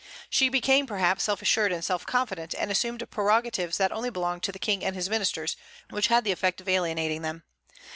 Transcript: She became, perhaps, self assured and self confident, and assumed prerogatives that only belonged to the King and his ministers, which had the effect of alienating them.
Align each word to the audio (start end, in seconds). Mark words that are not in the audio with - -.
She 0.31 0.49
became, 0.49 0.87
perhaps, 0.87 1.25
self 1.25 1.43
assured 1.43 1.71
and 1.71 1.85
self 1.85 2.07
confident, 2.07 2.55
and 2.55 2.71
assumed 2.71 3.07
prerogatives 3.11 3.77
that 3.77 3.91
only 3.91 4.09
belonged 4.09 4.41
to 4.41 4.51
the 4.51 4.57
King 4.57 4.83
and 4.83 4.95
his 4.95 5.11
ministers, 5.11 5.55
which 5.91 6.07
had 6.07 6.23
the 6.23 6.31
effect 6.31 6.59
of 6.59 6.67
alienating 6.67 7.21
them. 7.21 7.43